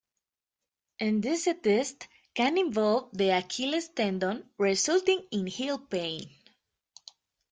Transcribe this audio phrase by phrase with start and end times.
[0.99, 6.27] Enthesitis can involve the Achilles tendon resulting in heel pain.